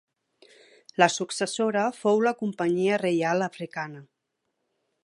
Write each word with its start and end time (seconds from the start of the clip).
La 1.03 1.07
successora 1.15 1.85
fou 1.99 2.25
la 2.29 2.35
Companyia 2.41 2.99
Reial 3.05 3.49
Africana. 3.51 4.05